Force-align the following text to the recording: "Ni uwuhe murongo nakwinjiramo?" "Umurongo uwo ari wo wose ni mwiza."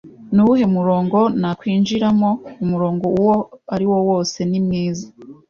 "Ni 0.33 0.41
uwuhe 0.43 0.65
murongo 0.75 1.17
nakwinjiramo?" 1.39 2.31
"Umurongo 2.63 3.05
uwo 3.19 3.35
ari 3.73 3.85
wo 3.91 3.97
wose 4.09 4.37
ni 4.49 4.59
mwiza." 4.65 5.05